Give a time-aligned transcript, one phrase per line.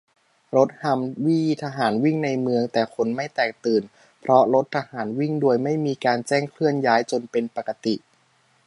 [0.55, 3.83] -รถฮัมวี่ทหารวิ่งในเมือง แต่คนไม่แตกตื่น
[4.21, 7.95] เพราะรถทหารวิ่งโดยไม่มีการแจ้งเคลื่อนย้ายจนเป็นปกติ